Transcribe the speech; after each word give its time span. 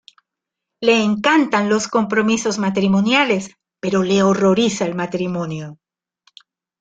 Le 0.81 1.03
encantan 1.03 1.69
los 1.69 1.87
compromisos 1.87 2.57
matrimoniales, 2.57 3.51
pero 3.79 4.01
le 4.01 4.23
horroriza 4.23 4.85
el 4.87 4.95
matrimonio. 4.95 5.77